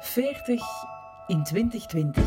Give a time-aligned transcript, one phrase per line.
[0.00, 0.62] 40
[1.26, 2.24] in 2020.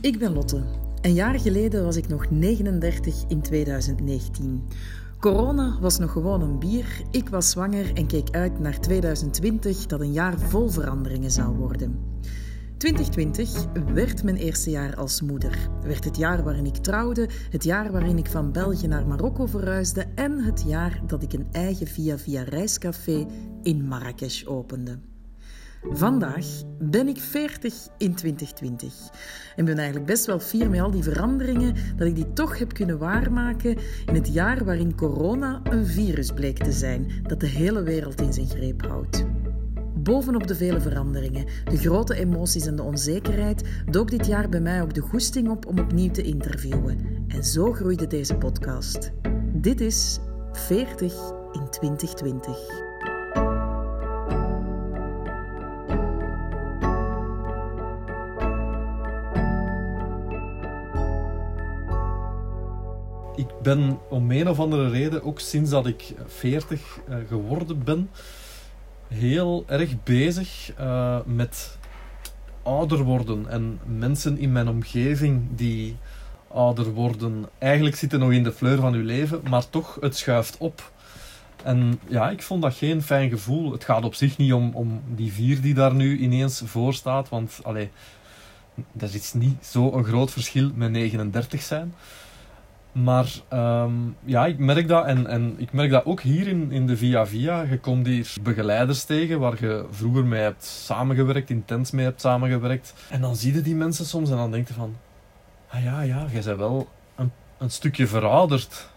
[0.00, 0.62] Ik ben Lotte.
[1.00, 4.68] Een jaar geleden was ik nog 39 in 2019.
[5.18, 10.00] Corona was nog gewoon een bier, ik was zwanger en keek uit naar 2020 dat
[10.00, 12.09] een jaar vol veranderingen zou worden.
[12.80, 15.68] 2020 werd mijn eerste jaar als moeder.
[15.82, 20.06] Werd het jaar waarin ik trouwde, het jaar waarin ik van België naar Marokko verhuisde
[20.14, 23.26] en het jaar dat ik een eigen Via Via reiscafé
[23.62, 24.98] in Marrakesh opende.
[25.82, 26.46] Vandaag
[26.78, 28.94] ben ik 40 in 2020
[29.56, 32.72] en ben eigenlijk best wel fier met al die veranderingen dat ik die toch heb
[32.72, 33.76] kunnen waarmaken
[34.06, 38.32] in het jaar waarin corona een virus bleek te zijn dat de hele wereld in
[38.32, 39.24] zijn greep houdt.
[40.10, 44.82] Bovenop de vele veranderingen, de grote emoties en de onzekerheid, dook dit jaar bij mij
[44.82, 47.24] ook de goesting op om opnieuw te interviewen.
[47.28, 49.12] En zo groeide deze podcast.
[49.52, 50.18] Dit is
[50.52, 51.14] 40
[51.52, 52.58] in 2020.
[63.36, 68.10] Ik ben om een of andere reden, ook sinds dat ik 40 uh, geworden ben,
[69.10, 71.78] heel erg bezig uh, met
[72.62, 75.96] ouder worden en mensen in mijn omgeving die
[76.48, 77.44] ouder worden.
[77.58, 80.92] Eigenlijk zitten nog in de fleur van uw leven, maar toch, het schuift op.
[81.64, 83.72] En ja, ik vond dat geen fijn gevoel.
[83.72, 87.28] Het gaat op zich niet om, om die vier die daar nu ineens voor staat,
[87.28, 87.90] want allee,
[88.98, 91.94] er is niet zo'n groot verschil met 39 zijn.
[92.92, 96.86] Maar um, ja, ik merk dat en, en ik merk dat ook hier in, in
[96.86, 97.62] de Via Via.
[97.62, 102.94] Je komt hier begeleiders tegen waar je vroeger mee hebt samengewerkt, intens mee hebt samengewerkt.
[103.08, 104.96] En dan zie je die mensen soms en dan denk je van...
[105.68, 108.88] Ah ja, ja, jij bent wel een, een stukje verouderd.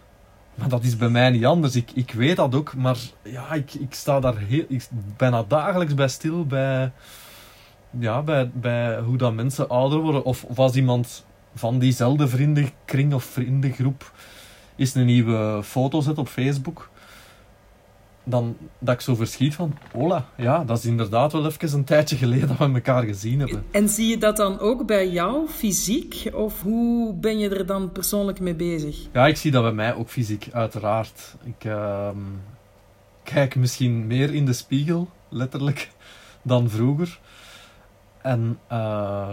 [0.54, 1.76] Maar dat is bij mij niet anders.
[1.76, 5.94] Ik, ik weet dat ook, maar ja, ik, ik sta daar heel, ik, bijna dagelijks
[5.94, 6.92] bij stil bij,
[7.98, 10.24] ja, bij, bij hoe dat mensen ouder worden.
[10.24, 11.24] Of, of als iemand
[11.54, 14.12] van diezelfde vriendenkring of vriendengroep
[14.76, 16.90] is een nieuwe foto zet op Facebook,
[18.24, 22.16] dan dat ik zo verschiet van, hola, ja, dat is inderdaad wel even een tijdje
[22.16, 23.64] geleden dat we elkaar gezien hebben.
[23.70, 26.30] En zie je dat dan ook bij jou, fysiek?
[26.32, 28.96] Of hoe ben je er dan persoonlijk mee bezig?
[29.12, 31.34] Ja, ik zie dat bij mij ook fysiek, uiteraard.
[31.44, 32.08] Ik uh,
[33.22, 35.90] kijk misschien meer in de spiegel, letterlijk,
[36.42, 37.20] dan vroeger.
[38.22, 38.58] En...
[38.72, 39.32] Uh,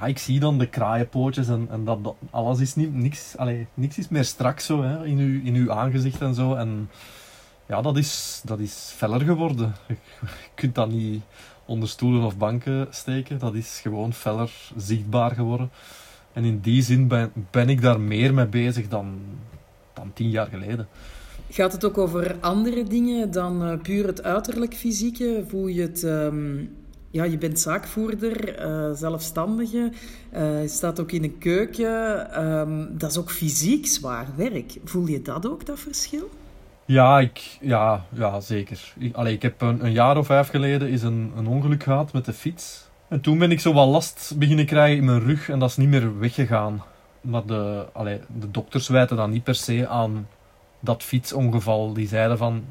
[0.00, 3.98] ja, ik zie dan de kraaienpootjes en, en dat, alles is niet, niks, allee, niks
[3.98, 6.54] is meer strak zo hè, in, uw, in uw aangezicht en zo.
[6.54, 6.90] En
[7.66, 9.74] ja, dat is, dat is feller geworden.
[9.88, 9.96] Je,
[10.54, 11.22] kunt dat niet
[11.64, 13.38] onder stoelen of banken steken.
[13.38, 15.70] Dat is gewoon feller zichtbaar geworden.
[16.32, 19.18] En in die zin ben, ben ik daar meer mee bezig dan,
[19.92, 20.88] dan tien jaar geleden.
[21.50, 25.44] Gaat het ook over andere dingen dan uh, puur het uiterlijk fysieke?
[25.48, 26.02] Voel je het...
[26.02, 26.70] Um
[27.10, 29.92] ja, je bent zaakvoerder, uh, zelfstandige.
[30.32, 32.44] Uh, je staat ook in een keuken.
[32.44, 34.76] Um, dat is ook fysiek zwaar werk.
[34.84, 36.30] Voel je dat ook, dat verschil?
[36.84, 38.94] Ja, ik, ja, ja zeker.
[38.98, 42.24] Ik, ik heb een, een, jaar of vijf geleden is een, een ongeluk gehad met
[42.24, 42.88] de fiets.
[43.08, 45.76] En toen ben ik zo wat last beginnen krijgen in mijn rug en dat is
[45.76, 46.82] niet meer weggegaan.
[47.20, 50.28] Maar de, allee, de dokters wijten dan niet per se aan
[50.80, 51.92] dat fietsongeval.
[51.92, 52.64] Die zeiden van,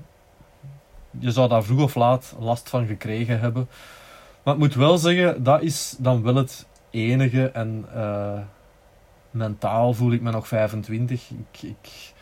[1.20, 3.68] je zou daar vroeg of laat last van gekregen hebben.
[4.48, 7.50] Maar ik moet wel zeggen, dat is dan wel het enige.
[7.50, 8.40] En uh,
[9.32, 11.30] mentaal voel ik me nog 25.
[11.30, 12.14] Ik, ik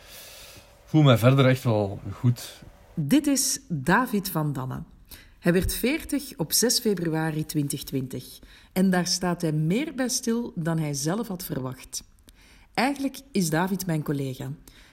[0.84, 2.62] voel me verder echt wel goed.
[2.94, 4.82] Dit is David van Damme.
[5.38, 8.38] Hij werd 40 op 6 februari 2020
[8.72, 12.04] en daar staat hij meer bij stil dan hij zelf had verwacht.
[12.74, 14.50] Eigenlijk is David mijn collega.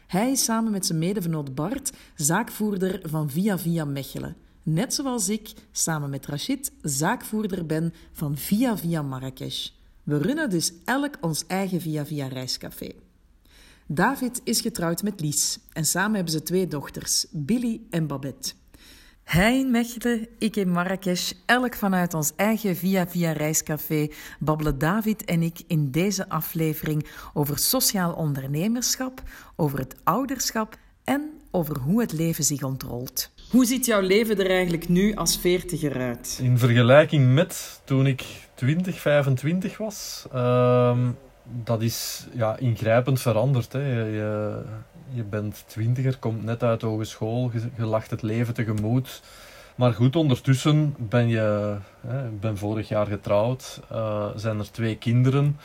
[0.08, 5.54] Hij is samen met zijn medevenoot Bart zaakvoerder van Via Via Mechelen, net zoals ik
[5.72, 9.70] samen met Rachid zaakvoerder ben van Via Via Marrakesh.
[10.04, 12.92] We runnen dus elk ons eigen Via Via reiscafé.
[13.88, 18.54] David is getrouwd met Lies en samen hebben ze twee dochters, Billy en Babette.
[19.24, 24.08] Hij in Mechelen, ik in Marrakesh, elk vanuit ons eigen Via Via reiscafé,
[24.40, 29.24] babbelen David en ik in deze aflevering over sociaal ondernemerschap,
[29.56, 33.33] over het ouderschap en over hoe het leven zich ontrolt.
[33.54, 36.40] Hoe ziet jouw leven er eigenlijk nu als veertiger uit?
[36.42, 40.98] In vergelijking met toen ik 20, 25 was, uh,
[41.64, 43.74] dat is ja, ingrijpend veranderd.
[43.74, 44.00] Hè.
[44.06, 44.62] Je,
[45.10, 49.22] je, bent twintiger, komt net uit de hogeschool, je, lacht het leven tegemoet.
[49.76, 51.76] Maar goed, ondertussen ben je,
[52.08, 55.60] hè, ben vorig jaar getrouwd, uh, zijn er twee kinderen.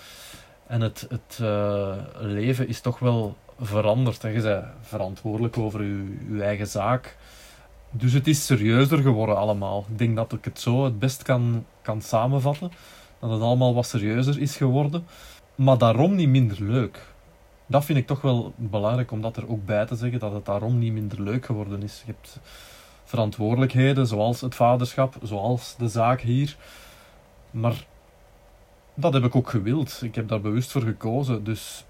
[0.67, 4.23] En het, het uh, leven is toch wel veranderd.
[4.23, 5.85] Je bent verantwoordelijk over
[6.33, 7.17] je eigen zaak.
[7.91, 9.85] Dus het is serieuzer geworden allemaal.
[9.91, 12.71] Ik denk dat ik het zo het best kan, kan samenvatten.
[13.19, 15.07] Dat het allemaal wat serieuzer is geworden.
[15.55, 17.07] Maar daarom niet minder leuk.
[17.67, 20.19] Dat vind ik toch wel belangrijk om dat er ook bij te zeggen.
[20.19, 22.03] Dat het daarom niet minder leuk geworden is.
[22.07, 22.39] Je hebt
[23.05, 26.57] verantwoordelijkheden zoals het vaderschap, zoals de zaak hier.
[27.51, 27.87] Maar
[28.95, 30.01] dat heb ik ook gewild.
[30.03, 31.45] Ik heb daar bewust voor gekozen.
[31.45, 31.85] Dus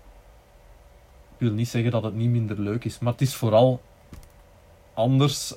[1.33, 2.99] ik wil niet zeggen dat het niet minder leuk is.
[2.99, 3.81] Maar het is vooral
[4.95, 5.55] anders.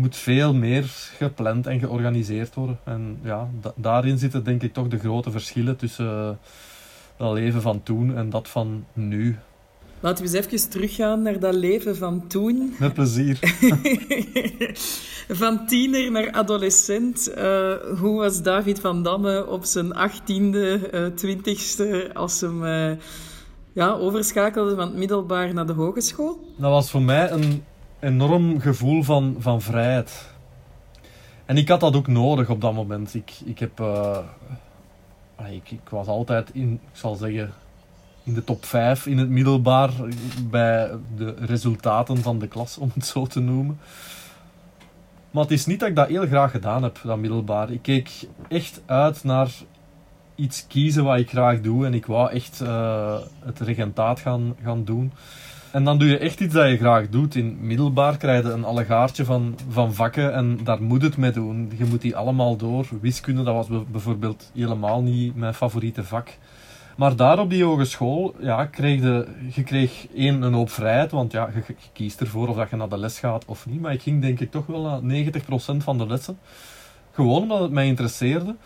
[0.00, 0.84] Moet veel meer
[1.16, 2.78] gepland en georganiseerd worden.
[2.84, 6.30] En ja, daarin zitten denk ik toch de grote verschillen tussen uh,
[7.16, 9.38] dat leven van toen en dat van nu.
[10.00, 12.74] Laten we eens even teruggaan naar dat leven van toen.
[12.78, 13.38] Met plezier.
[15.42, 17.32] van tiener naar adolescent.
[17.36, 22.92] Uh, hoe was David van Damme op zijn achttiende, uh, twintigste, als hem uh,
[23.72, 26.40] ja, overschakelde van het middelbaar naar de hogeschool?
[26.56, 27.62] Dat was voor mij een
[28.00, 30.28] enorm gevoel van, van vrijheid.
[31.44, 33.14] En ik had dat ook nodig op dat moment.
[33.14, 33.82] Ik, ik, heb,
[35.50, 37.52] ik, ik was altijd in, ik zal zeggen,
[38.24, 39.90] in de top 5 in het middelbaar
[40.50, 43.78] bij de resultaten van de klas, om het zo te noemen.
[45.30, 47.70] Maar het is niet dat ik dat heel graag gedaan heb, dat middelbaar.
[47.70, 48.10] Ik keek
[48.48, 49.50] echt uit naar
[50.34, 54.84] iets kiezen wat ik graag doe en ik wou echt uh, het regentaat gaan, gaan
[54.84, 55.12] doen.
[55.72, 57.34] En dan doe je echt iets dat je graag doet.
[57.34, 61.72] In middelbaar krijg je een allegaartje van, van vakken en daar moet het mee doen.
[61.78, 62.86] Je moet die allemaal door.
[63.00, 66.28] Wiskunde, dat was bijvoorbeeld helemaal niet mijn favoriete vak.
[66.96, 71.32] Maar daar op die hogeschool, ja, kreeg de, je kreeg één, een hoop vrijheid, want
[71.32, 73.80] ja, je, kiest ervoor of dat je naar de les gaat of niet.
[73.80, 76.38] Maar ik ging denk ik toch wel naar 90% van de lessen.
[77.12, 78.56] Gewoon omdat het mij interesseerde.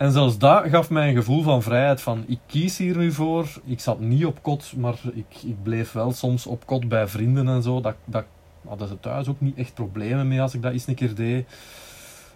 [0.00, 3.46] En zelfs dat gaf mij een gevoel van vrijheid, van ik kies hier nu voor.
[3.64, 7.48] Ik zat niet op kot, maar ik, ik bleef wel soms op kot bij vrienden
[7.48, 7.80] en zo.
[7.80, 8.24] Dat, dat
[8.68, 11.46] hadden ze thuis ook niet echt problemen mee als ik dat eens een keer deed.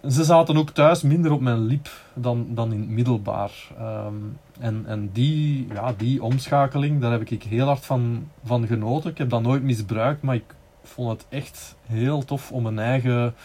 [0.09, 3.51] Ze zaten ook thuis minder op mijn lip dan, dan in het middelbaar.
[3.77, 4.15] Ehm,
[4.59, 9.09] en en die, ja, die omschakeling, daar heb ik heel hard van, van genoten.
[9.09, 13.35] Ik heb dat nooit misbruikt, maar ik vond het echt heel tof om een eigen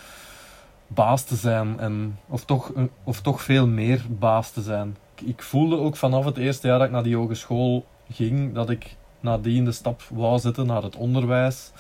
[0.95, 1.79] baas te zijn.
[1.79, 2.73] En, of, toch,
[3.05, 4.97] of toch veel meer baas te zijn.
[5.15, 8.71] Ik, ik voelde ook vanaf het eerste jaar dat ik naar die hogeschool ging, dat
[8.71, 11.73] ik nadien de stap wou zetten naar het onderwijs.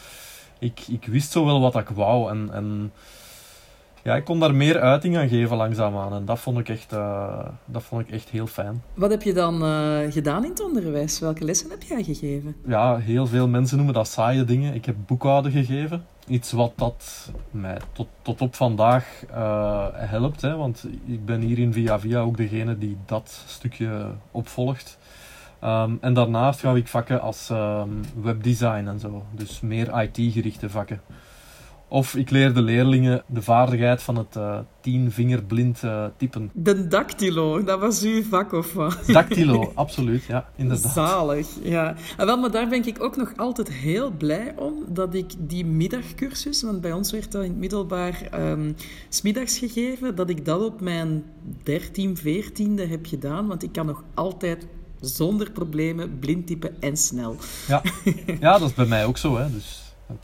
[0.58, 2.30] Ik, ik wist zo wel wat ik wou.
[2.30, 2.92] En, en
[4.02, 6.12] ja, ik kon daar meer uiting aan geven langzaamaan.
[6.12, 8.82] En dat vond ik echt, uh, dat vond ik echt heel fijn.
[8.94, 11.18] Wat heb je dan uh, gedaan in het onderwijs?
[11.18, 12.56] Welke lessen heb jij gegeven?
[12.66, 14.74] Ja, heel veel mensen noemen dat saaie dingen.
[14.74, 16.04] Ik heb boekhouden gegeven.
[16.30, 20.40] Iets wat dat mij tot, tot op vandaag uh, helpt.
[20.40, 24.98] Hè, want ik ben hier in Via Via ook degene die dat stukje opvolgt.
[25.64, 29.24] Um, en daarnaast ga ik vakken als um, webdesign en zo.
[29.30, 31.00] Dus meer IT-gerichte vakken.
[31.92, 36.50] Of ik leer de leerlingen de vaardigheid van het uh, tienvingerblind uh, typen.
[36.52, 38.98] De dactylo, dat was uw vak of wat?
[39.06, 40.92] Dactylo, absoluut, ja, inderdaad.
[40.92, 41.88] Zalig, ja.
[41.88, 45.32] En ah, wel, maar daar ben ik ook nog altijd heel blij om, dat ik
[45.38, 48.76] die middagcursus, want bij ons werd dat in het middelbaar um,
[49.08, 51.24] smiddags gegeven, dat ik dat op mijn
[51.62, 54.66] 13, 14e heb gedaan, want ik kan nog altijd
[55.00, 57.36] zonder problemen blind typen en snel.
[57.68, 57.82] Ja,
[58.40, 59.79] ja dat is bij mij ook zo, hè, dus...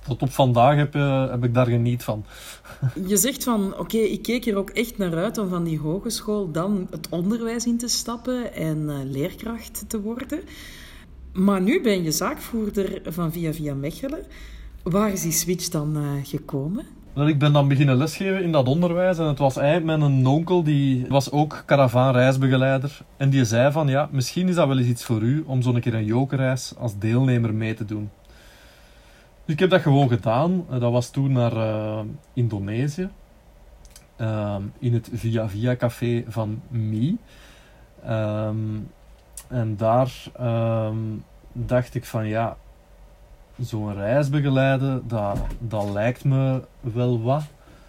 [0.07, 2.25] Tot op vandaag heb, uh, heb ik daar geniet van.
[3.09, 6.51] Je zegt van, oké, ik keek er ook echt naar uit om van die hogeschool
[6.51, 10.41] dan het onderwijs in te stappen en uh, leerkracht te worden.
[11.33, 14.25] Maar nu ben je zaakvoerder van Via Via Mechelen.
[14.83, 16.85] Waar is die switch dan uh, gekomen?
[17.25, 21.07] Ik ben dan beginnen lesgeven in dat onderwijs en het was eigenlijk mijn onkel, die
[21.09, 23.01] was ook caravan-reisbegeleider.
[23.17, 25.81] En die zei van, ja, misschien is dat wel eens iets voor u om zo'n
[25.81, 28.11] keer een jokerreis als deelnemer mee te doen.
[29.47, 30.67] Dus ik heb dat gewoon gedaan.
[30.71, 32.01] Eh, dat was toen naar uh,
[32.33, 33.09] Indonesië.
[34.21, 37.19] Uh, in het Via Via Café van Mi.
[38.09, 38.91] Um,
[39.49, 42.57] en daar um, dacht ik van ja,
[43.59, 47.43] zo'n reis begeleiden, dat, dat lijkt me wel wat.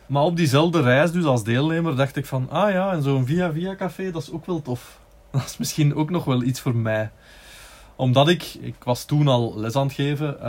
[0.06, 3.52] Maar op diezelfde reis, dus als deelnemer, dacht ik van ah ja, en zo'n Via
[3.52, 5.00] Via Café, dat is ook wel tof.
[5.32, 7.12] Dat is misschien ook nog wel iets voor mij.
[7.96, 10.40] Omdat ik, ik was toen al les aan het geven.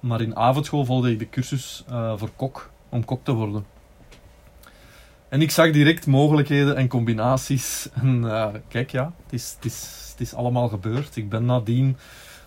[0.00, 3.64] Maar in avondschool volgde ik de cursus uh, voor kok, om kok te worden.
[5.28, 7.88] En ik zag direct mogelijkheden en combinaties.
[8.02, 11.16] En uh, kijk, ja, het is, het, is, het is allemaal gebeurd.
[11.16, 11.96] Ik ben nadien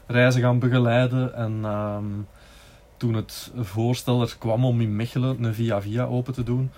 [0.07, 1.35] reizen gaan begeleiden.
[1.35, 1.97] En uh,
[2.97, 6.71] toen het voorstel er kwam om in Mechelen een Via Via open te doen.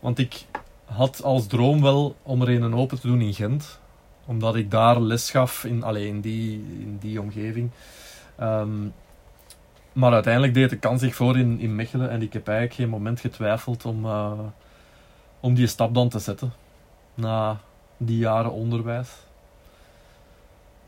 [0.00, 0.44] Want ik
[0.84, 3.80] had als droom wel om er een open te doen in Gent.
[4.24, 7.70] Omdat ik daar les gaf in, alleen in, die, in die omgeving.
[8.36, 8.86] Ehm,
[9.98, 12.88] maar uiteindelijk deed de kans zich voor in, in Mechelen en ik heb eigenlijk geen
[12.88, 14.40] moment getwijfeld om, uh,
[15.40, 16.52] om die stap dan te zetten.
[17.14, 17.60] Na
[17.96, 19.08] die jaren onderwijs.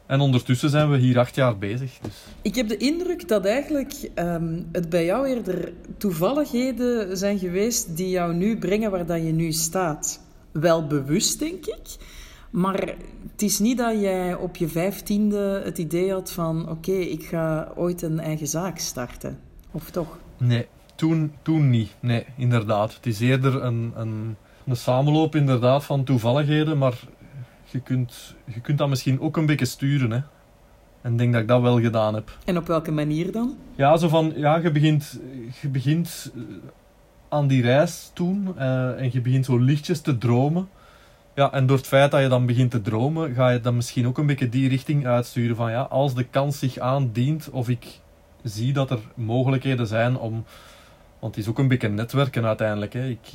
[0.07, 1.99] En ondertussen zijn we hier acht jaar bezig.
[2.03, 2.15] Dus.
[2.43, 8.09] Ik heb de indruk dat eigenlijk um, het bij jou eerder toevalligheden zijn geweest die
[8.09, 10.21] jou nu brengen waar dat je nu staat.
[10.53, 11.97] Wel bewust, denk ik.
[12.51, 12.95] Maar
[13.33, 16.69] het is niet dat jij op je vijftiende het idee had van...
[16.69, 19.39] Oké, ik ga ooit een eigen zaak starten.
[19.71, 20.19] Of toch?
[20.37, 21.95] Nee, toen, toen niet.
[22.01, 22.95] Nee, inderdaad.
[22.95, 26.79] Het is eerder een, een, een samenloop inderdaad van toevalligheden.
[26.79, 26.99] Maar
[27.71, 30.11] je kunt, je kunt dat misschien ook een beetje sturen.
[30.11, 30.21] Hè.
[31.03, 32.39] En ik denk dat ik dat wel gedaan heb.
[32.45, 33.57] En op welke manier dan?
[33.75, 34.33] Ja, zo van...
[34.37, 35.21] Ja, je begint...
[35.61, 36.43] Je begint eh,
[37.29, 38.55] aan die reis toen.
[38.57, 40.69] Uh, en je begint zo lichtjes te dromen.
[41.41, 44.07] Ja, en door het feit dat je dan begint te dromen, ga je dan misschien
[44.07, 48.01] ook een beetje die richting uitsturen van ja, als de kans zich aandient of ik
[48.43, 50.45] zie dat er mogelijkheden zijn om,
[51.19, 52.93] want het is ook een beetje netwerken uiteindelijk.
[52.93, 53.09] Hè.
[53.09, 53.29] Ik,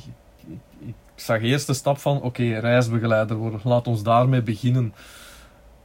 [0.48, 4.94] ik, ik zag eerst de stap van oké, reisbegeleider worden, laat ons daarmee beginnen.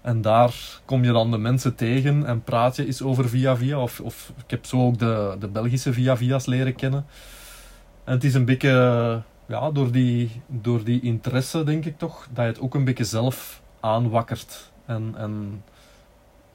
[0.02, 3.82] En daar kom je dan de mensen tegen en praat je eens over via via.
[3.82, 7.06] Of, of ik heb zo ook de, de Belgische via via's leren kennen.
[8.04, 12.46] En het is een beetje ja, door, die, door die interesse, denk ik toch, dat
[12.46, 14.72] je het ook een beetje zelf aanwakkert.
[14.86, 15.64] En, en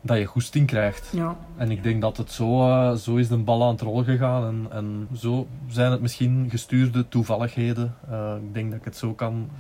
[0.00, 1.10] dat je goesting krijgt.
[1.12, 1.36] Ja.
[1.56, 4.46] En ik denk dat het zo, uh, zo is de bal aan het rollen gegaan.
[4.46, 7.94] En, en zo zijn het misschien gestuurde toevalligheden.
[8.10, 9.50] Uh, ik denk dat ik het zo kan,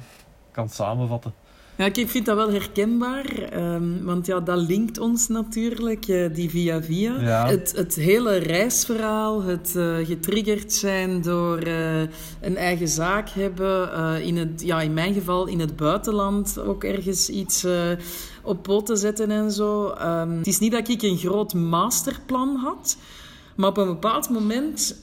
[0.50, 1.32] kan samenvatten.
[1.78, 6.50] Ja, ik vind dat wel herkenbaar, um, want ja, dat linkt ons natuurlijk, uh, die
[6.50, 7.20] via via.
[7.20, 7.46] Ja.
[7.46, 12.00] Het, het hele reisverhaal, het uh, getriggerd zijn door uh,
[12.40, 17.28] een eigen zaak hebben, in, het, ja, in mijn geval in het buitenland ook ergens
[17.30, 17.66] iets
[18.42, 19.94] op poten zetten en zo.
[20.02, 22.96] Um, het is niet dat ik een groot masterplan had,
[23.56, 24.96] maar op een bepaald moment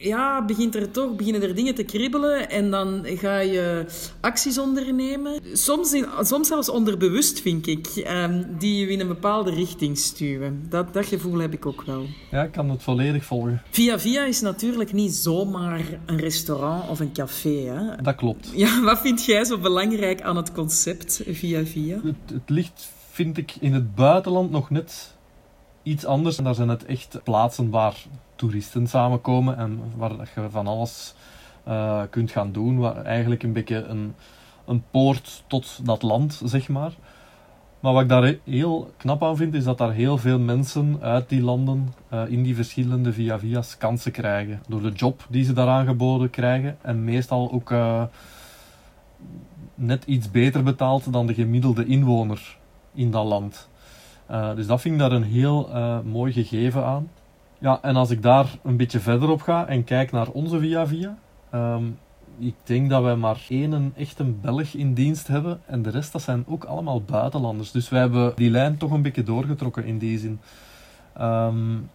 [0.00, 3.84] ja, begint er toch, beginnen er dingen te kribbelen en dan ga je
[4.20, 5.40] acties ondernemen.
[5.52, 10.66] Soms, in, soms zelfs onderbewust, vind ik, um, die je in een bepaalde richting stuwen.
[10.68, 12.06] Dat, dat gevoel heb ik ook wel.
[12.30, 13.62] Ja, ik kan het volledig volgen.
[13.70, 17.48] Via Via is natuurlijk niet zomaar een restaurant of een café.
[17.48, 18.02] Hè?
[18.02, 18.50] Dat klopt.
[18.54, 22.00] Ja, wat vind jij zo belangrijk aan het concept Via Via?
[22.02, 25.14] Het, het ligt, vind ik, in het buitenland nog net
[25.82, 26.38] iets anders.
[26.38, 27.96] En daar zijn het echt plaatsen waar
[28.40, 31.14] toeristen samenkomen en waar je van alles
[31.68, 32.78] uh, kunt gaan doen.
[32.78, 34.14] Waar eigenlijk een beetje een,
[34.66, 36.92] een poort tot dat land, zeg maar.
[37.80, 41.28] Maar wat ik daar heel knap aan vind, is dat daar heel veel mensen uit
[41.28, 44.62] die landen uh, in die verschillende via-via's kansen krijgen.
[44.68, 46.78] Door de job die ze daar aangeboden krijgen.
[46.82, 48.02] En meestal ook uh,
[49.74, 52.56] net iets beter betaald dan de gemiddelde inwoner
[52.94, 53.68] in dat land.
[54.54, 55.70] Dus dat vind ik daar een heel
[56.04, 57.08] mooi gegeven aan.
[57.60, 60.86] Ja, en als ik daar een beetje verder op ga en kijk naar onze Via
[60.86, 61.18] Via,
[61.54, 61.98] um,
[62.38, 66.22] ik denk dat wij maar één echte Belg in dienst hebben en de rest dat
[66.22, 67.70] zijn ook allemaal buitenlanders.
[67.70, 70.40] Dus wij hebben die lijn toch een beetje doorgetrokken in die zin.
[71.20, 71.90] Um,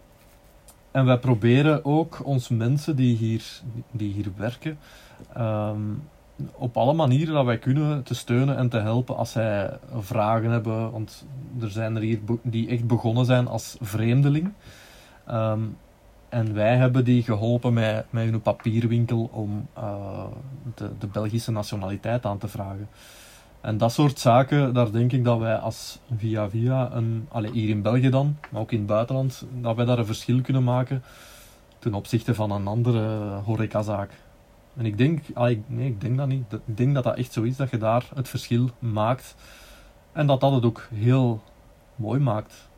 [0.90, 3.44] en wij proberen ook ons mensen die hier,
[3.90, 4.78] die hier werken,
[5.38, 6.02] um,
[6.52, 10.90] op alle manieren dat wij kunnen te steunen en te helpen als zij vragen hebben.
[10.90, 11.26] Want
[11.60, 14.52] er zijn er hier die echt begonnen zijn als vreemdeling.
[15.30, 15.76] Um,
[16.28, 20.24] en wij hebben die geholpen met, met hun papierwinkel om uh,
[20.74, 22.88] de, de Belgische nationaliteit aan te vragen.
[23.60, 27.68] En dat soort zaken, daar denk ik dat wij als via via, een, allez, hier
[27.68, 31.02] in België dan, maar ook in het buitenland, dat wij daar een verschil kunnen maken
[31.78, 34.10] ten opzichte van een andere horecazaak.
[34.76, 35.22] En ik denk,
[35.66, 36.52] nee, ik denk dat niet.
[36.52, 39.34] Ik denk dat dat echt zo is, dat je daar het verschil maakt.
[40.12, 41.42] En dat dat het ook heel
[41.96, 42.68] mooi maakt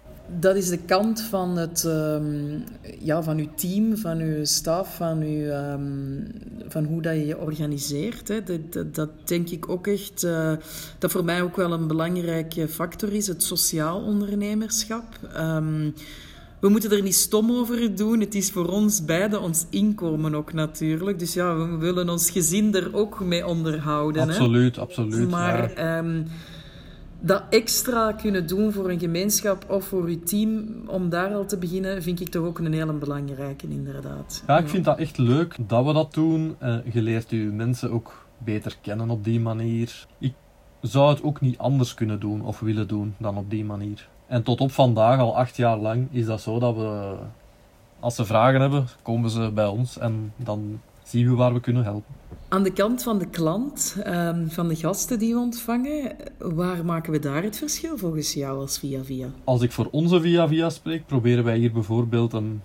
[0.41, 2.65] dat is de kant van, het, um,
[3.01, 6.27] ja, van uw team, van uw staf, van, uw, um,
[6.69, 8.29] van hoe dat je je organiseert.
[8.29, 8.43] Hè.
[8.43, 10.53] Dat, dat, dat, denk ik ook echt, uh,
[10.99, 15.05] dat voor mij ook wel een belangrijke factor is, het sociaal ondernemerschap.
[15.37, 15.95] Um,
[16.61, 18.21] we moeten er niet stom over doen.
[18.21, 21.19] Het is voor ons beiden ons inkomen ook natuurlijk.
[21.19, 24.23] Dus ja, we willen ons gezin er ook mee onderhouden.
[24.23, 24.83] Absoluut, hè.
[24.83, 25.31] absoluut.
[25.31, 25.81] Maar...
[25.81, 26.25] Ja
[27.21, 31.59] dat extra kunnen doen voor een gemeenschap of voor je team, om daar al te
[31.59, 34.43] beginnen, vind ik toch ook een hele belangrijke, inderdaad.
[34.47, 36.57] Ja, ik vind dat echt leuk dat we dat doen.
[36.63, 40.07] Uh, je leert je mensen ook beter kennen op die manier.
[40.19, 40.35] Ik
[40.81, 44.09] zou het ook niet anders kunnen doen of willen doen dan op die manier.
[44.27, 47.17] En tot op vandaag, al acht jaar lang, is dat zo dat we,
[48.01, 51.85] als ze vragen hebben, komen ze bij ons en dan zien we waar we kunnen
[51.85, 52.15] helpen.
[52.51, 57.13] Aan de kant van de klant, ehm, van de gasten die we ontvangen, waar maken
[57.13, 59.29] we daar het verschil volgens jou als Via Via?
[59.45, 62.63] Als ik voor onze Via Via spreek, proberen wij hier bijvoorbeeld een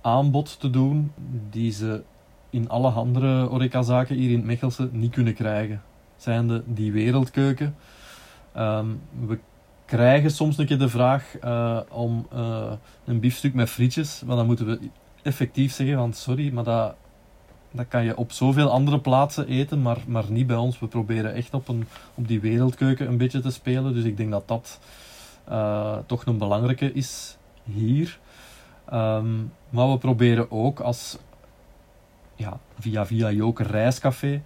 [0.00, 1.12] aanbod te doen
[1.50, 2.02] die ze
[2.50, 5.82] in alle andere horecazaken hier in het Mechelse niet kunnen krijgen.
[6.16, 7.76] Zijnde die wereldkeuken.
[8.52, 8.86] Ehm,
[9.26, 9.38] we
[9.84, 12.72] krijgen soms een keer de vraag uh, om uh,
[13.04, 14.78] een biefstuk met frietjes, maar dan moeten we
[15.22, 16.94] effectief zeggen van sorry, maar dat,
[17.76, 20.78] dat kan je op zoveel andere plaatsen eten, maar, maar niet bij ons.
[20.78, 24.30] We proberen echt op, een, op die wereldkeuken een beetje te spelen, dus ik denk
[24.30, 24.80] dat dat
[25.48, 28.18] uh, toch een belangrijke is hier.
[28.92, 31.18] Um, maar we proberen ook als
[32.34, 34.42] ja, via via Joker Reiscafé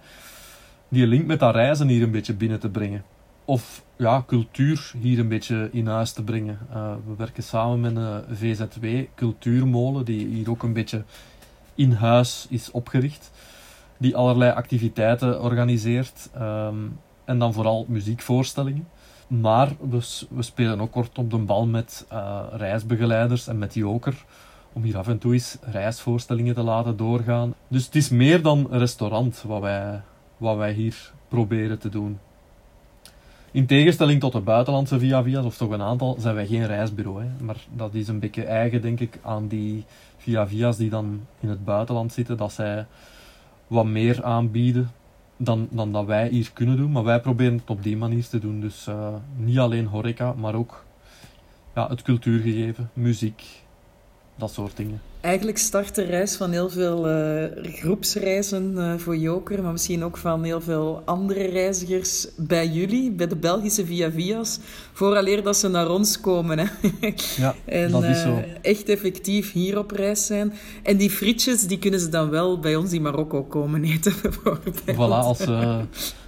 [0.91, 3.03] die link met dat reizen hier een beetje binnen te brengen.
[3.45, 6.59] Of ja, cultuur hier een beetje in huis te brengen.
[6.71, 8.85] Uh, we werken samen met een VZW,
[9.15, 11.03] Cultuurmolen, die hier ook een beetje
[11.75, 13.31] in huis is opgericht.
[13.97, 16.29] Die allerlei activiteiten organiseert.
[16.37, 18.87] Um, en dan vooral muziekvoorstellingen.
[19.27, 24.25] Maar we, we, spelen ook kort op de bal met uh, reisbegeleiders en met Joker.
[24.73, 27.53] Om hier af en toe eens reisvoorstellingen te laten doorgaan.
[27.67, 30.01] Dus het is meer dan een restaurant wat wij,
[30.37, 32.19] wat wij hier proberen te doen.
[33.51, 37.21] In tegenstelling tot de buitenlandse Via Via's, of toch een aantal, zijn wij geen reisbureau.
[37.21, 37.43] Hè.
[37.43, 39.85] Maar dat is een beetje eigen, denk ik, aan die
[40.17, 42.37] Via Via's die dan in het buitenland zitten.
[42.37, 42.85] Dat zij
[43.67, 44.91] wat meer aanbieden
[45.37, 46.91] dan, dan dat wij hier kunnen doen.
[46.91, 48.59] Maar wij proberen het op die manier te doen.
[48.61, 50.85] Dus uh, niet alleen horeca, maar ook
[51.75, 53.60] ja, het cultuurgegeven, muziek,
[54.41, 55.01] dat soort dingen.
[55.21, 60.17] Eigenlijk start de reis van heel veel uh, groepsreizen uh, voor Joker, maar misschien ook
[60.17, 64.59] van heel veel andere reizigers bij jullie, bij de Belgische Via Via's,
[64.93, 66.59] vooraleer dat ze naar ons komen.
[66.59, 66.65] Hè.
[67.37, 68.29] Ja, en, dat is zo.
[68.29, 70.53] Uh, echt effectief hier op reis zijn.
[70.83, 74.81] En die frietjes, die kunnen ze dan wel bij ons in Marokko komen eten, bijvoorbeeld.
[74.81, 75.45] Voilà, als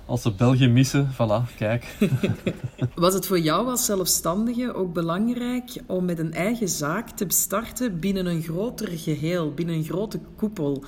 [0.06, 1.98] als ze België missen, voilà, kijk.
[2.96, 8.00] Was het voor jou als zelfstandige ook belangrijk om met een eigen zaak te starten
[8.00, 10.84] binnen een groter geheel, binnen een grote koepel?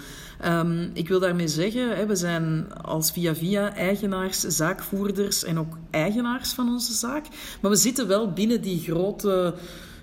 [0.45, 5.77] Um, ik wil daarmee zeggen, hè, we zijn als Via Via eigenaars, zaakvoerders en ook
[5.89, 7.25] eigenaars van onze zaak.
[7.61, 9.53] Maar we zitten wel binnen die grote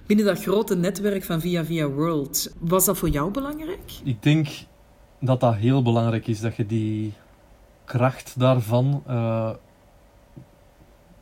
[0.07, 2.53] binnen dat grote netwerk van Via Via World.
[2.59, 3.93] Was dat voor jou belangrijk?
[4.05, 4.49] Ik denk
[5.21, 7.13] dat dat heel belangrijk is, dat je die
[7.85, 9.51] kracht daarvan uh,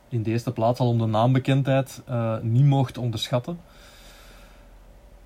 [0.09, 3.59] in de eerste plaats al om de naambekendheid uh, niet mocht onderschatten.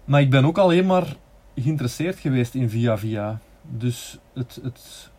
[0.06, 1.16] Maar ik ben ook alleen maar
[1.56, 3.40] geïnteresseerd geweest in Via Via.
[3.62, 5.10] Dus het, het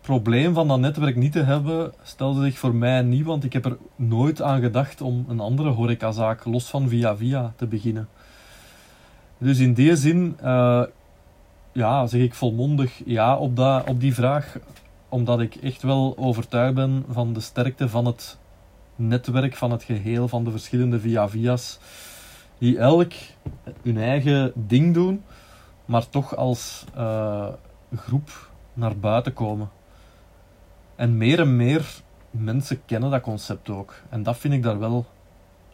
[0.00, 3.64] probleem van dat netwerk niet te hebben stelde zich voor mij niet, want ik heb
[3.64, 8.08] er nooit aan gedacht om een andere horecazaak los van Via Via te beginnen.
[9.38, 10.82] Dus in die zin uh,
[11.72, 14.56] ja, zeg ik volmondig ja op, dat, op die vraag
[15.08, 18.38] omdat ik echt wel overtuigd ben van de sterkte van het
[18.96, 21.78] netwerk, van het geheel, van de verschillende via-via's,
[22.58, 23.12] die elk
[23.82, 25.22] hun eigen ding doen,
[25.84, 27.48] maar toch als uh,
[27.96, 29.70] groep naar buiten komen.
[30.96, 31.86] En meer en meer
[32.30, 33.94] mensen kennen dat concept ook.
[34.08, 35.06] En dat vind ik daar wel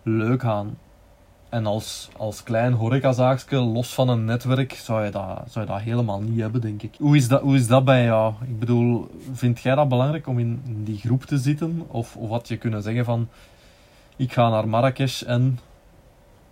[0.02, 0.78] leuk aan.
[1.52, 5.80] En als, als klein horecazaakje, los van een netwerk, zou je, dat, zou je dat
[5.80, 6.94] helemaal niet hebben, denk ik.
[6.98, 8.34] Hoe is dat, hoe is dat bij jou?
[8.46, 11.82] Ik bedoel, vind jij dat belangrijk om in, die groep te zitten?
[11.88, 13.28] Of, of had je kunnen zeggen van,
[14.16, 15.58] ik ga naar Marrakesh en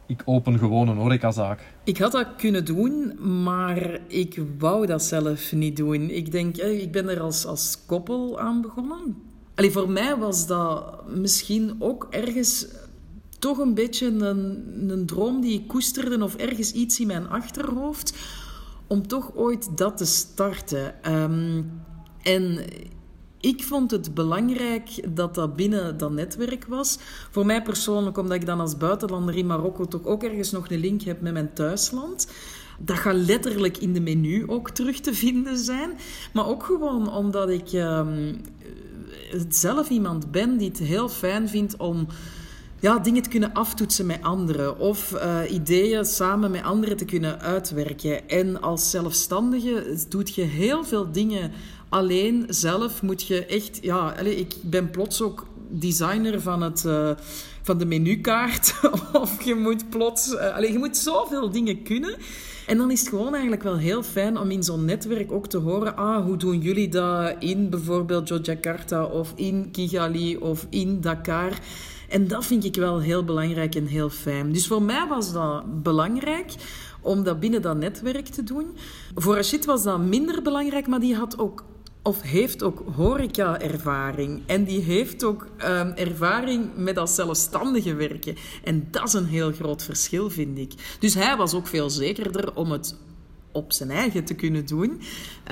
[0.07, 1.61] ik open gewoon een horecazaak?
[1.85, 6.11] Ik had dat kunnen doen, maar ik wou dat zelf niet doen.
[6.11, 9.17] Ik denk, ik ben er als, als koppel aan begonnen.
[9.55, 12.67] Allee, voor mij was dat misschien ook ergens
[13.41, 18.15] toch een beetje een, een droom die ik koesterde of ergens iets in mijn achterhoofd
[18.87, 21.13] om toch ooit dat te starten.
[21.13, 21.71] Um,
[22.23, 22.65] en
[23.41, 26.99] ik vond het belangrijk dat dat binnen dat netwerk was.
[27.31, 30.81] Voor mij persoonlijk, omdat ik dan als buitenlander in Marokko toch ook ergens nog een
[30.81, 32.29] link heb met mijn thuisland.
[32.79, 35.91] Dat gaat letterlijk in de menu ook terug te vinden zijn.
[36.33, 38.41] Maar ook gewoon omdat ik um,
[39.49, 42.07] zelf iemand ben die het heel fijn vindt om
[42.81, 47.41] ja, dingen te kunnen aftoetsen met anderen of uh, ideeën samen met anderen te kunnen
[47.41, 48.29] uitwerken.
[48.29, 51.53] En als zelfstandige doet je heel veel dingen
[51.89, 53.03] alleen zelf.
[53.03, 57.11] Moet je echt, ja, ik ben plots ook designer van, het, uh,
[57.63, 58.75] van de menukaart.
[59.13, 62.17] of je moet plots, uh, allez, je moet zoveel dingen kunnen.
[62.67, 65.59] En dan is het gewoon eigenlijk wel heel fijn om in zo'n netwerk ook te
[65.59, 71.59] horen, ah, hoe doen jullie dat in bijvoorbeeld Yogyakarta of in Kigali of in Dakar.
[72.11, 74.53] En dat vind ik wel heel belangrijk en heel fijn.
[74.53, 76.55] Dus voor mij was dat belangrijk
[77.01, 78.67] om dat binnen dat netwerk te doen.
[79.15, 81.65] Voor Rashid was dat minder belangrijk, maar die had ook
[82.03, 84.43] of heeft ook horeca-ervaring.
[84.47, 88.37] En die heeft ook um, ervaring met als zelfstandige werken.
[88.65, 90.73] En dat is een heel groot verschil, vind ik.
[90.99, 92.97] Dus hij was ook veel zekerder om het
[93.53, 95.01] op zijn eigen te kunnen doen.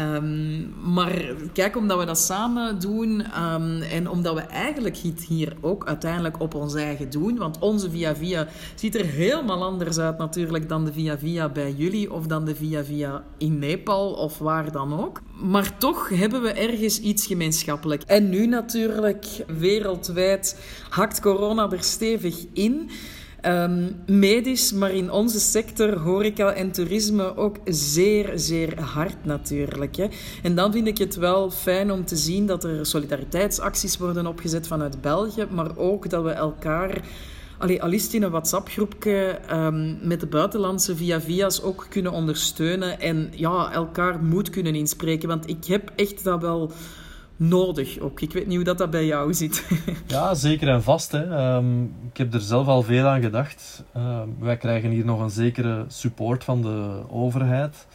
[0.01, 1.13] Um, maar
[1.53, 6.41] kijk, omdat we dat samen doen um, en omdat we eigenlijk het hier ook uiteindelijk
[6.41, 10.85] op ons eigen doen, want onze Via Via ziet er helemaal anders uit natuurlijk dan
[10.85, 15.01] de Via Via bij jullie of dan de Via Via in Nepal of waar dan
[15.01, 15.21] ook.
[15.43, 18.03] Maar toch hebben we ergens iets gemeenschappelijk.
[18.03, 19.27] En nu natuurlijk,
[19.59, 20.59] wereldwijd
[20.89, 22.91] hakt corona er stevig in.
[23.47, 29.97] Um, medisch, maar in onze sector, horeca en toerisme, ook zeer, zeer hard natuurlijk.
[29.97, 30.07] Hè.
[30.43, 34.67] En dan vind ik het wel fijn om te zien dat er solidariteitsacties worden opgezet
[34.67, 37.01] vanuit België, maar ook dat we elkaar...
[37.59, 43.29] Allee, al is in een WhatsApp-groepje um, met de buitenlandse via-via's ook kunnen ondersteunen en
[43.31, 45.29] ja, elkaar moed kunnen inspreken.
[45.29, 46.73] Want ik heb echt dat wel
[47.39, 48.21] nodig ook.
[48.21, 49.65] Ik weet niet hoe dat, dat bij jou zit.
[50.07, 51.13] ja, zeker en vast.
[51.13, 51.55] Hè.
[51.57, 53.85] Um, ik heb er zelf al veel aan gedacht.
[53.97, 57.87] Um, wij krijgen hier nog een zekere support van de overheid.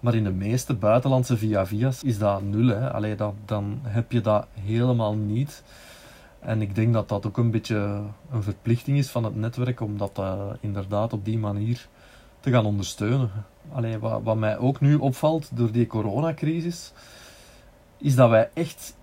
[0.00, 2.66] Maar in de meeste buitenlandse via-via's is dat nul.
[2.66, 2.92] Hè.
[2.92, 5.62] Allee, dat, dan heb je dat helemaal niet.
[6.40, 9.98] En ik denk dat dat ook een beetje een verplichting is van het netwerk om
[9.98, 11.88] dat uh, inderdaad op die manier
[12.40, 13.30] te gaan ondersteunen.
[13.72, 16.92] Allee, wat, wat mij ook nu opvalt door die coronacrisis
[17.98, 18.96] is dat wij echt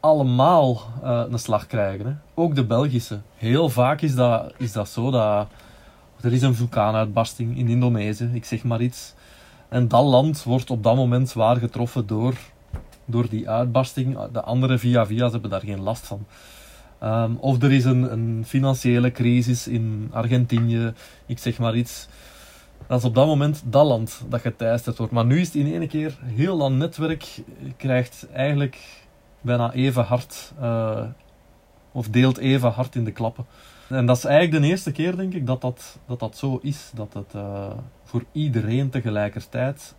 [0.00, 2.06] allemaal uh, een slag krijgen.
[2.06, 2.12] Hè.
[2.34, 3.20] Ook de Belgische.
[3.36, 5.46] Heel vaak is dat, is dat zo dat
[6.20, 9.14] er is een vulkaanuitbarsting in Indonesië, ik zeg maar iets.
[9.68, 12.34] En dat land wordt op dat moment zwaar getroffen door,
[13.04, 14.18] door die uitbarsting.
[14.32, 16.26] De andere via-via's hebben daar geen last van.
[17.02, 20.92] Um, of er is een, een financiële crisis in Argentinië,
[21.26, 22.08] ik zeg maar iets
[22.90, 25.12] dat is op dat moment dat land dat geteisterd wordt.
[25.12, 27.42] Maar nu is het in één keer, heel dat netwerk
[27.76, 28.78] krijgt eigenlijk
[29.40, 31.04] bijna even hard, uh,
[31.92, 33.46] of deelt even hard in de klappen.
[33.88, 36.90] En dat is eigenlijk de eerste keer, denk ik, dat dat, dat, dat zo is.
[36.94, 37.70] Dat het uh,
[38.04, 39.94] voor iedereen tegelijkertijd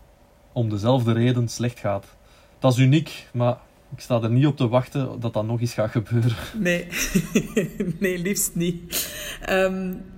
[0.52, 2.06] om dezelfde reden slecht gaat.
[2.60, 3.58] Dat is uniek, maar
[3.96, 6.36] ik sta er niet op te wachten dat dat nog eens gaat gebeuren.
[6.54, 6.88] Nee,
[8.00, 9.10] nee liefst niet.
[9.50, 10.11] Um,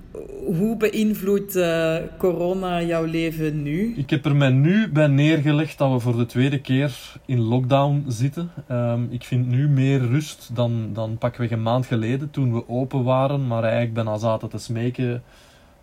[0.46, 3.94] hoe beïnvloedt uh, corona jouw leven nu?
[3.98, 8.06] Ik heb er mij nu bij neergelegd dat we voor de tweede keer in lockdown
[8.08, 8.52] zitten.
[8.72, 13.04] Um, ik vind nu meer rust dan, dan pakweg een maand geleden toen we open
[13.04, 13.48] waren.
[13.48, 15.24] Maar eigenlijk bijna zaten te smeken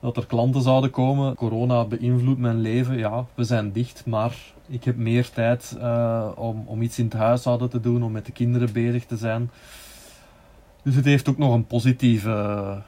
[0.00, 1.34] dat er klanten zouden komen.
[1.34, 2.98] Corona beïnvloedt mijn leven.
[2.98, 4.36] Ja, we zijn dicht, maar
[4.68, 8.26] ik heb meer tijd uh, om, om iets in het huishouden te doen, om met
[8.26, 9.50] de kinderen bezig te zijn.
[10.82, 12.82] Dus het heeft ook nog een positieve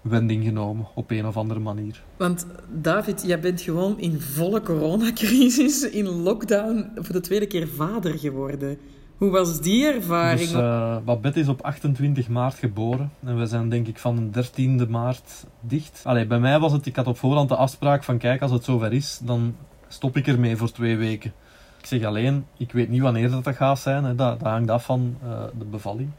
[0.00, 2.02] wending genomen op een of andere manier.
[2.16, 8.18] Want David, jij bent gewoon in volle coronacrisis, in lockdown, voor de tweede keer vader
[8.18, 8.78] geworden.
[9.16, 10.38] Hoe was die ervaring?
[10.38, 13.12] Dus, uh, Babette is op 28 maart geboren.
[13.24, 16.00] En we zijn denk ik van de 13e maart dicht.
[16.04, 18.64] Allee, bij mij was het, ik had op voorhand de afspraak van kijk, als het
[18.64, 19.56] zover is, dan
[19.88, 21.32] stop ik ermee voor twee weken.
[21.78, 24.04] Ik zeg alleen, ik weet niet wanneer dat, dat gaat zijn.
[24.04, 24.14] Hè.
[24.14, 26.10] Dat, dat hangt af van uh, de bevalling.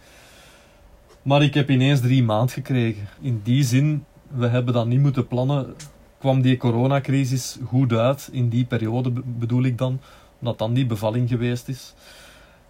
[1.21, 3.07] Maar ik heb ineens drie maand gekregen.
[3.21, 5.75] In die zin, we hebben dat niet moeten plannen.
[6.17, 9.99] Kwam die coronacrisis goed uit in die periode, bedoel ik dan.
[10.39, 11.93] Omdat dan die bevalling geweest is.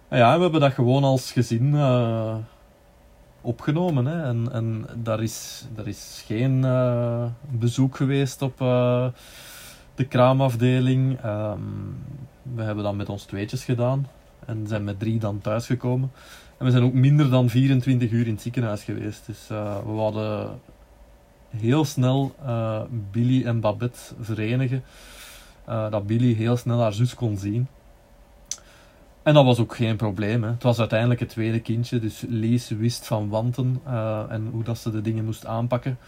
[0.08, 2.34] En ja, we hebben dat gewoon als gezin uh,
[3.40, 4.06] opgenomen.
[4.06, 4.22] Hè.
[4.22, 9.06] En, en daar, is, daar is geen uh, bezoek geweest op uh,
[9.94, 11.24] de kraamafdeling.
[11.24, 11.96] Um,
[12.42, 14.06] we hebben dat met ons tweetjes gedaan.
[14.46, 16.10] En zijn met drie dan thuisgekomen.
[16.62, 19.26] En we zijn ook minder dan 24 uur in het ziekenhuis geweest.
[19.26, 20.60] Dus uh, we hadden
[21.56, 24.84] heel snel uh, Billy en Babette verenigen.
[25.68, 27.66] Uh, dat Billy heel snel haar zus kon zien.
[29.22, 30.42] En dat was ook geen probleem.
[30.42, 30.50] Hè.
[30.50, 33.80] Het was uiteindelijk het tweede kindje, dus Lies wist van wanten
[34.28, 35.98] en hoe dat ze de dingen moest aanpakken.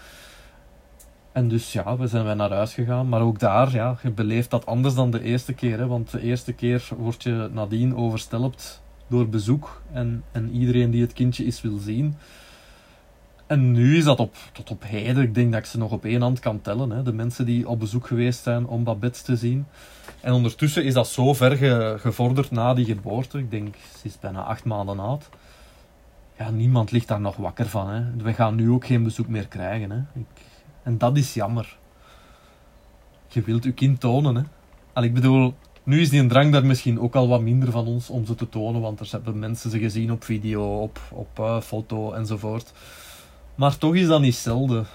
[1.33, 3.09] En dus ja, we zijn wij naar huis gegaan.
[3.09, 5.79] Maar ook daar, ja, je beleeft dat anders dan de eerste keer.
[5.79, 11.03] Hè, want de eerste keer word je nadien overstelpt door bezoek en, en iedereen die
[11.03, 12.14] het kindje is wil zien.
[13.47, 16.05] En nu is dat op, tot op heden, ik denk dat ik ze nog op
[16.05, 19.37] één hand kan tellen, hè, de mensen die op bezoek geweest zijn om Babette te
[19.37, 19.67] zien.
[20.21, 21.57] En ondertussen is dat zo ver
[22.01, 25.29] gevorderd na die geboorte, ik denk ze is bijna acht maanden oud.
[26.38, 27.88] Ja, niemand ligt daar nog wakker van.
[27.88, 28.03] Hè.
[28.17, 29.90] We gaan nu ook geen bezoek meer krijgen.
[29.90, 29.99] Hè.
[30.21, 30.27] Ik,
[30.83, 31.77] en dat is jammer.
[33.29, 34.35] Je wilt je kind tonen.
[34.35, 34.43] Hè.
[34.93, 38.11] Al, ik bedoel, nu is die drang daar misschien ook al wat minder van ons
[38.11, 41.61] om ze te tonen, want er hebben mensen ze gezien op video, op, op uh,
[41.61, 42.73] foto enzovoort.
[43.55, 44.87] Maar toch is dat niet zelden.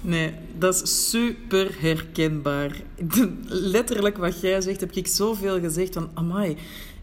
[0.00, 2.80] Nee, dat is super herkenbaar.
[3.74, 6.56] Letterlijk wat jij zegt, heb ik zoveel gezegd van, amai,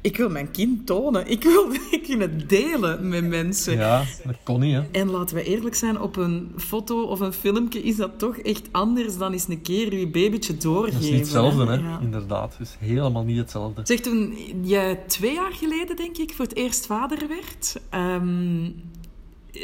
[0.05, 1.27] ik wil mijn kind tonen.
[1.27, 3.77] Ik wil ik wil het delen met mensen.
[3.77, 4.83] Ja, dat kon niet, hè.
[4.91, 8.67] En laten we eerlijk zijn, op een foto of een filmpje is dat toch echt
[8.71, 10.93] anders dan eens een keer je babytje doorgeven.
[10.93, 11.73] Dat is niet hetzelfde, hè.
[11.73, 11.99] Ja.
[12.01, 12.57] Inderdaad.
[12.57, 13.81] Het is helemaal niet hetzelfde.
[13.83, 18.69] Zeg, toen je twee jaar geleden, denk ik, voor het eerst vader werd, ehm,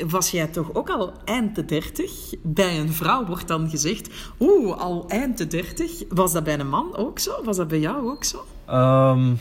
[0.07, 2.11] was jij toch ook al eind de dertig?
[2.41, 6.03] Bij een vrouw wordt dan gezegd, oeh, al eind de dertig.
[6.09, 7.43] Was dat bij een man ook zo?
[7.43, 8.45] Was dat bij jou ook zo?
[8.65, 9.33] Ehm,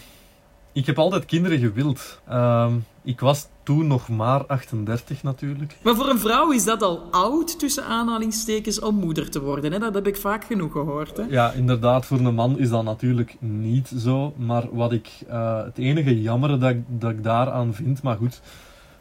[0.72, 2.20] ik heb altijd kinderen gewild.
[2.28, 5.76] Ehm, ik was toen nog maar 38 natuurlijk.
[5.82, 9.72] Maar voor een vrouw is dat al oud, tussen aanhalingstekens, om moeder te worden.
[9.72, 9.78] Hè?
[9.78, 11.16] Dat heb ik vaak genoeg gehoord.
[11.16, 11.22] Hè?
[11.28, 14.32] Ja, inderdaad, voor een man is dat natuurlijk niet zo.
[14.36, 18.40] Maar wat ik, eh, het enige jammere dat, ik- dat ik daaraan vind, maar goed,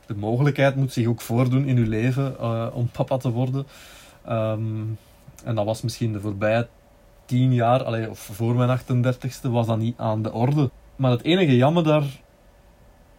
[0.06, 3.68] de mogelijkheid moet zich ook voordoen in uw leven eh, om papa te worden.
[4.26, 4.62] Ehm,
[5.44, 6.68] en dat was misschien de voorbije
[7.26, 10.70] tien jaar, allee, of voor mijn 38ste, was dat niet aan de orde.
[11.00, 12.04] Maar het enige jammer, daar,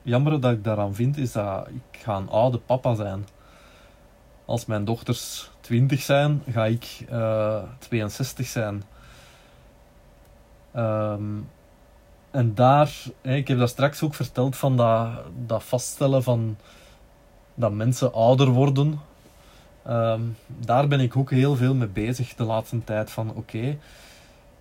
[0.02, 3.26] jammer dat ik daaraan vind, is dat ik ga een oude papa zijn.
[4.44, 8.82] Als mijn dochters 20 zijn, ga ik eh 62 zijn.
[10.72, 11.38] Ehm,
[12.30, 15.08] en daar, ik heb daar straks ook verteld van dat,
[15.46, 16.56] dat vaststellen van
[17.54, 19.00] dat mensen ouder worden.
[19.82, 23.10] Ehm, daar ben ik ook heel veel mee bezig de laatste tijd.
[23.10, 23.78] Van oké,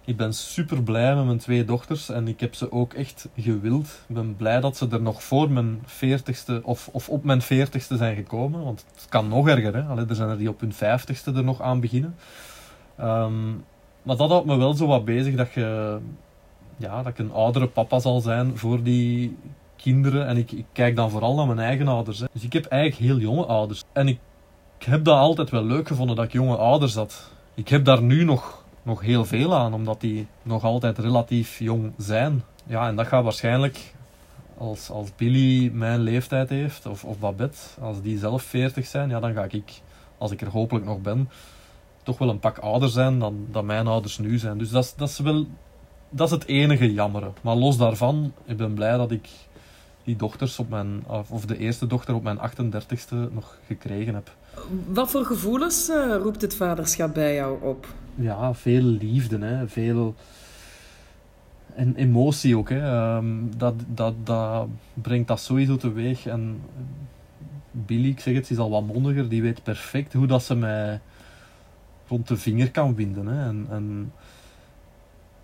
[0.09, 3.85] ik ben super blij met mijn twee dochters en ik heb ze ook echt gewild.
[4.07, 7.95] Ik ben blij dat ze er nog voor mijn 40ste of, of op mijn 40ste
[7.95, 8.63] zijn gekomen.
[8.63, 9.75] Want het kan nog erger.
[9.75, 10.07] Hè?
[10.07, 12.15] Er zijn er die op hun 50ste er nog aan beginnen.
[12.95, 13.49] Ehm,
[14.03, 15.97] maar dat houdt me wel zo wat bezig dat, je,
[16.77, 19.37] ja, dat ik een oudere papa zal zijn voor die
[19.75, 20.27] kinderen.
[20.27, 22.19] En ik, ik kijk dan vooral naar mijn eigen ouders.
[22.19, 22.25] Hè.
[22.33, 23.83] Dus ik heb eigenlijk heel jonge ouders.
[23.93, 24.19] En ik,
[24.79, 27.31] ik heb dat altijd wel leuk gevonden dat ik jonge ouders had.
[27.53, 28.58] Ik heb daar nu nog,
[28.89, 32.43] nog heel veel aan, omdat die nog altijd relatief jong zijn.
[32.65, 33.93] Ja, en dat gaat waarschijnlijk,
[34.57, 39.19] als, als Billy mijn leeftijd heeft, of, of Babette, als die zelf 40 zijn, ja,
[39.19, 39.81] dan ga ik,
[40.17, 41.29] als ik er hopelijk nog ben,
[42.03, 44.57] toch wel een pak ouder zijn dan, dan mijn ouders nu zijn.
[44.57, 45.45] Dus dat is, dat is wel
[46.09, 47.31] dat is het enige jammere.
[47.41, 49.29] Maar los daarvan, ik ben blij dat ik
[50.03, 54.31] die dochters op mijn, of de eerste dochter op mijn 38ste nog gekregen heb.
[54.87, 57.87] Wat voor gevoelens eh, roept het vaderschap bij jou op?
[58.15, 59.67] Ja, veel liefde, hè.
[59.67, 60.15] veel
[61.75, 62.69] en emotie ook.
[62.69, 62.79] Hè.
[62.79, 66.25] Ehm, dat, dat, dat brengt dat sowieso teweeg.
[66.25, 66.61] En
[67.71, 70.99] Billy, ik zeg het, is al wat mondiger, die weet perfect hoe dat ze mij
[72.07, 73.27] rond de vinger kan winden.
[73.27, 73.47] Hè.
[73.47, 74.13] En, en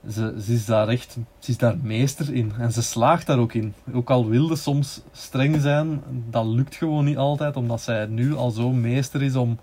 [0.10, 2.52] ze, ze, is daar echt, ze is daar meester in.
[2.60, 3.74] En ze slaagt daar ook in.
[3.94, 8.52] Ook al wilde soms streng zijn, dat lukt gewoon niet altijd, omdat zij nu al
[8.52, 9.60] zo meester is om,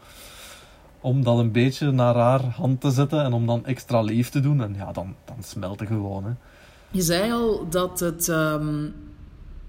[1.01, 4.41] om dat een beetje naar haar hand te zetten en om dan extra lief te
[4.41, 4.63] doen.
[4.63, 6.25] En ja, dan, dan smelt het gewoon.
[6.25, 6.31] Hè.
[6.91, 8.89] Je zei al dat, het, ehm,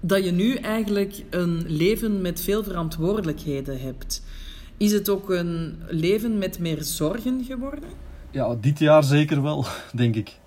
[0.00, 4.22] dat je nu eigenlijk een leven met veel verantwoordelijkheden hebt.
[4.76, 7.88] Is het ook een leven met meer zorgen geworden?
[8.30, 10.38] Ja, dit jaar zeker wel, denk ik.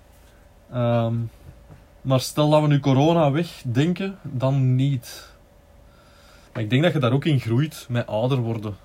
[0.72, 1.14] Ehm,
[2.02, 5.28] maar stel dat we nu corona wegdenken, dan niet.
[6.52, 8.76] Maar ik denk dat je daar ook in groeit met ouder worden.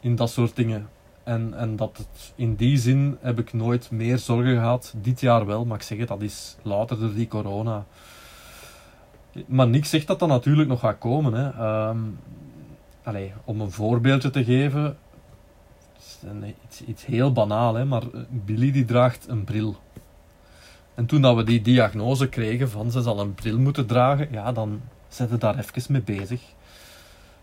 [0.00, 0.88] In dat soort dingen.
[1.24, 4.94] En, en dat het, in die zin heb ik nooit meer zorgen gehad.
[4.96, 7.84] Dit jaar wel, maar ik zeg het, dat is later door die corona.
[9.46, 11.32] Maar niks zegt dat dat natuurlijk nog gaat komen.
[11.32, 11.50] Hè.
[13.02, 14.96] Allee, om een voorbeeldje te geven,
[15.98, 16.18] is
[16.68, 19.76] iets, iets heel banaal, hè, maar eh, Billy die draagt een bril.
[21.00, 24.52] En toen dat we die diagnose kregen van ze zal een bril moeten dragen, ja,
[24.52, 26.42] dan zet je daar even mee bezig.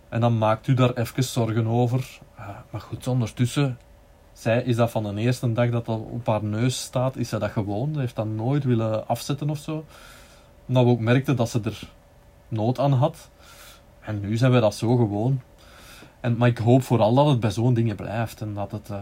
[0.09, 2.19] En dan maakt u daar even zorgen over.
[2.35, 3.77] Ah, maar goed, ondertussen,
[4.33, 7.39] zij is dat van de eerste dag dat dat op haar neus staat, is zij
[7.39, 7.93] dat gewoon.
[7.93, 9.85] Ze heeft dat nooit willen afzetten of zo.
[10.67, 11.89] Omdat we ook merkten dat ze er
[12.47, 13.29] nood aan had.
[13.99, 15.41] En nu zijn we dat zo gewoon.
[16.19, 18.41] En, maar ik hoop vooral dat het bij zo'n dingen blijft.
[18.41, 18.97] En dat, het, eh,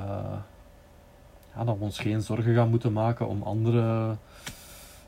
[1.56, 4.15] ja, dat we ons geen zorgen gaan moeten maken om andere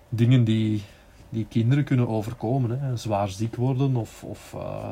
[0.09, 0.83] dingen die,
[1.29, 2.79] die kinderen kunnen overkomen.
[2.79, 2.97] Hè.
[2.97, 4.89] Zwaar ziek worden of, of eh,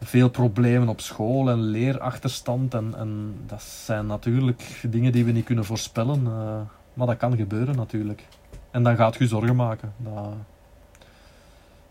[0.00, 2.74] veel problemen op school en leerachterstand.
[2.74, 6.26] En, en dat zijn natuurlijk dingen die we niet kunnen voorspellen.
[6.26, 6.60] eh,
[6.94, 8.26] maar dat kan gebeuren natuurlijk.
[8.70, 9.92] En dan gaat je zorgen maken.
[9.96, 10.32] Dat,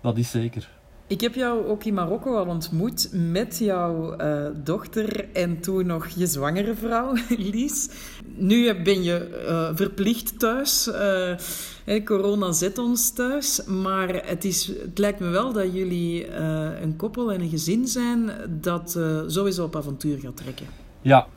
[0.02, 0.70] dat is zeker.
[1.10, 6.08] Ik heb jou ook in Marokko al ontmoet met jouw eh, dochter en toen nog
[6.08, 7.14] je zwangere vrouw,
[7.54, 7.90] Lies.
[8.36, 10.92] Nu ben je eh, verplicht thuis.
[10.92, 13.66] eh, corona zet ons thuis.
[13.66, 16.36] Maar het, is, het lijkt me wel dat jullie
[16.82, 20.66] een koppel en een gezin zijn dat sowieso op avontuur gaat trekken.
[21.02, 21.28] Ja,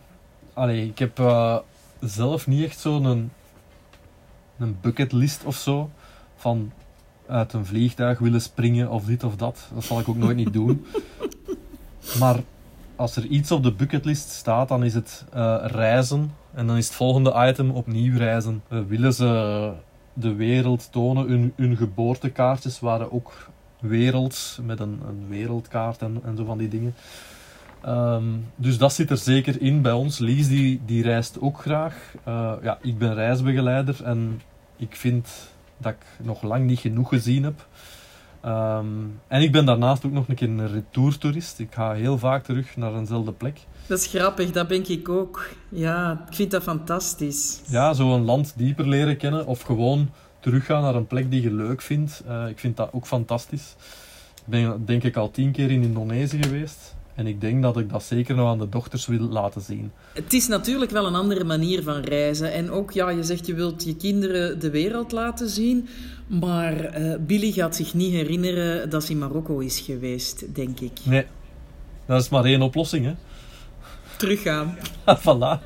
[0.53, 1.19] allee, ik heb
[2.01, 3.31] zelf niet echt zo'n
[4.59, 5.91] een bucketlist of zo
[6.37, 6.73] van
[7.31, 9.69] uit een vliegtuig willen springen of dit of dat.
[9.75, 10.87] Dat zal ik ook nooit niet doen.
[12.19, 12.37] Maar
[12.97, 16.33] als er iets op de bucketlist staat, dan is het eh, reizen.
[16.55, 18.63] En dan is het volgende item opnieuw reizen.
[18.69, 19.73] We willen ze
[20.13, 21.53] de wereld tonen.
[21.57, 23.49] Hun, geboortekaartjes waren ook
[23.81, 26.95] werelds, met een, een wereldkaart en, en zo van die dingen.
[27.81, 28.25] Ehm,
[28.57, 30.19] dus dat zit er zeker in bij ons.
[30.19, 32.15] Lies die, die reist ook graag.
[32.29, 34.41] Uh, ja, ik ben reisbegeleider en
[34.77, 35.29] ik vind
[35.81, 37.67] dat ik nog lang niet genoeg gezien heb.
[38.45, 41.59] Um, en ik ben daarnaast ook nog een keer een retourtoerist.
[41.59, 43.59] Ik ga heel vaak terug naar eenzelfde plek.
[43.87, 45.49] Dat is grappig, dat ben ik ook.
[45.69, 47.61] Ja, ik vind dat fantastisch.
[47.67, 51.53] Ja, zo een land dieper leren kennen of gewoon teruggaan naar een plek die je
[51.53, 52.23] leuk vindt.
[52.29, 53.75] Uh, ik vind dat ook fantastisch.
[54.35, 56.95] Ik ben denk ik al tien keer in Indonesië geweest.
[57.21, 59.93] En ik denk dat ik dat zeker nog aan de dochters wil laten zien.
[60.13, 62.53] Het is natuurlijk wel een andere manier van reizen.
[62.53, 65.89] En ook, ja, je zegt je wilt je kinderen de wereld laten zien.
[66.27, 70.99] Maar uh, Billy gaat zich niet herinneren dat ze in Marokko is geweest, denk ik.
[71.03, 71.25] Nee,
[72.07, 73.15] dat is maar één oplossing, hè.
[74.17, 74.77] Teruggaan.
[75.23, 75.59] voilà.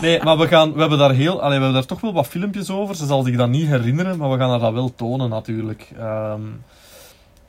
[0.00, 2.26] Nee, maar we, gaan, we, hebben daar heel, allee, we hebben daar toch wel wat
[2.26, 2.94] filmpjes over.
[2.94, 5.92] Ze zal zich dat niet herinneren, maar we gaan haar dat wel tonen natuurlijk.
[6.00, 6.62] Um,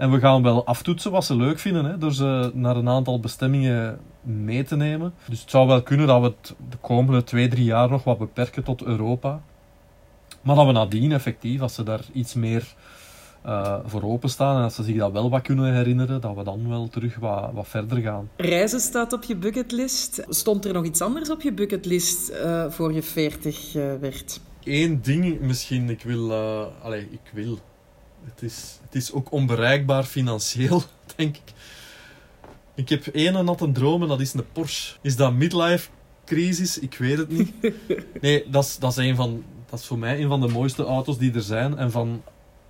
[0.03, 3.19] en we gaan wel aftoetsen wat ze leuk vinden, hè, door ze naar een aantal
[3.19, 5.13] bestemmingen mee te nemen.
[5.29, 8.17] Dus het zou wel kunnen dat we het de komende twee, drie jaar nog wat
[8.17, 9.41] beperken tot Europa.
[10.41, 12.75] Maar dat we nadien effectief, als ze daar iets meer
[13.45, 16.69] uh, voor openstaan en als ze zich dat wel wat kunnen herinneren, dat we dan
[16.69, 18.29] wel terug wat, wat verder gaan.
[18.37, 20.25] Reizen staat op je bucketlist.
[20.29, 24.39] Stond er nog iets anders op je bucketlist uh, voor je 40 uh, werd?
[24.63, 26.33] Eén ding misschien, ik wil...
[26.81, 27.59] allez, ik wil
[28.25, 30.83] het is, het is ook onbereikbaar financieel,
[31.15, 31.53] denk ik.
[32.75, 34.95] Ik heb één natte droom en dat is een Porsche.
[35.01, 35.89] Is dat midlife
[36.25, 36.79] crisis?
[36.79, 37.53] Ik weet het niet.
[38.21, 40.83] Nee, dat is, dat is, een van, dat is voor mij een van de mooiste
[40.83, 41.77] auto's die er zijn.
[41.77, 42.23] En van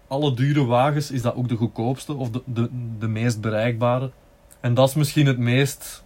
[0.07, 4.11] alle dure wagens is dat ook de goedkoopste of de, de, de meest bereikbare.
[4.59, 6.03] En dat is misschien het meest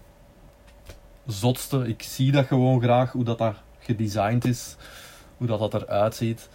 [1.25, 1.88] zotste.
[1.88, 4.75] Ik zie dat gewoon graag, hoe dat, dat gedesigned is.
[5.38, 6.49] Hoe dat, dat eruit ziet.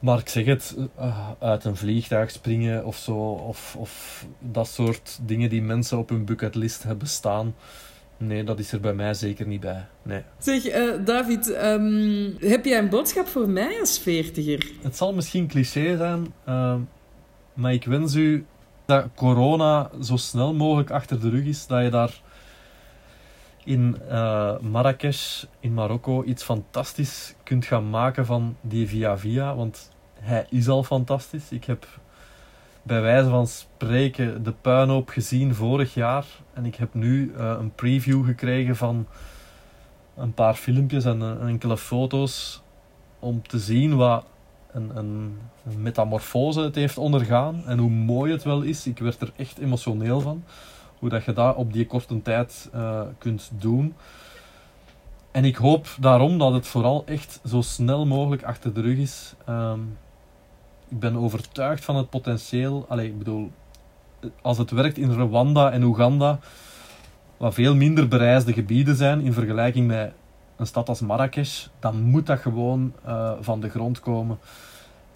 [0.00, 5.18] Maar ik zeg het, uh, uit een vliegtuig springen of zo, of, of dat soort
[5.22, 7.54] dingen die mensen op hun bucketlist hebben staan.
[8.16, 9.86] Nee, dat is er bij mij zeker niet bij.
[10.02, 10.22] Nee.
[10.38, 14.72] Zeg, uh, David, um, heb jij een boodschap voor mij als veertiger?
[14.82, 16.74] Het zal misschien cliché zijn, uh,
[17.54, 18.46] maar ik wens u
[18.84, 22.20] dat corona zo snel mogelijk achter de rug is, dat je daar
[23.64, 29.54] in uh, Marrakesh, in Marokko, iets fantastisch kunt gaan maken van die Via Via.
[29.54, 31.50] Want hij is al fantastisch.
[31.50, 31.86] Ik heb
[32.82, 36.26] bij wijze van spreken de puinhoop gezien vorig jaar.
[36.52, 39.06] En ik heb nu uh, een preview gekregen van
[40.16, 42.62] een paar filmpjes en uh, enkele foto's.
[43.18, 44.24] Om te zien wat
[44.72, 47.62] een, een metamorfose het heeft ondergaan.
[47.66, 48.86] En hoe mooi het wel is.
[48.86, 50.44] Ik werd er echt emotioneel van
[51.00, 53.94] hoe dat je dat op die korte tijd uh, kunt doen.
[55.30, 59.34] En ik hoop daarom dat het vooral echt zo snel mogelijk achter de rug is.
[59.48, 59.98] Um,
[60.88, 62.86] ik ben overtuigd van het potentieel.
[62.88, 63.50] Allee, ik bedoel,
[64.42, 66.38] als het werkt in Rwanda en Oeganda,
[67.36, 70.12] wat veel minder bereisde gebieden zijn in vergelijking met
[70.56, 74.38] een stad als Marrakesh, dan moet dat gewoon uh, van de grond komen.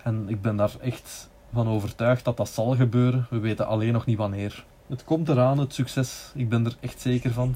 [0.02, 3.26] En ik ben daar echt van overtuigd dat dat zal gebeuren.
[3.30, 4.64] We weten alleen nog niet wanneer.
[4.88, 6.30] Het komt eraan, het succes.
[6.34, 7.54] Ik ben er echt zeker van.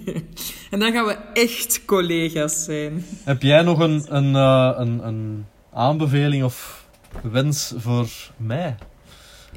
[0.70, 3.04] en dan gaan we echt collega's zijn.
[3.24, 6.86] Heb jij nog een, een, uh, een, een aanbeveling of
[7.22, 8.76] wens voor mij?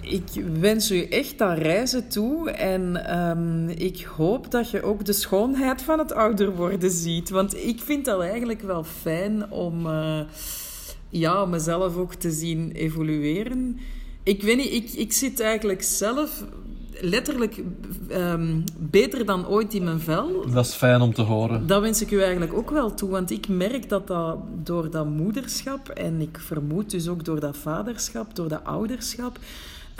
[0.01, 5.13] Ik wens u echt dat reizen toe en um, ik hoop dat je ook de
[5.13, 7.29] schoonheid van het ouder worden ziet.
[7.29, 10.19] Want ik vind dat eigenlijk wel fijn om, uh,
[11.10, 13.80] ja, mezelf ook te zien evolueren.
[14.24, 16.43] Ik weet niet, ik, ik zit eigenlijk zelf
[17.02, 17.63] letterlijk
[18.12, 20.50] um, beter dan ooit in mijn vel.
[20.54, 21.67] Dat is fijn om te horen.
[21.67, 25.06] Dat wens ik u eigenlijk ook wel toe, want ik merk dat dat door dat
[25.06, 29.39] moederschap en ik vermoed dus ook door dat vaderschap, door dat ouderschap.